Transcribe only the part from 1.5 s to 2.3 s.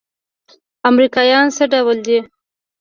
څه ډول دي.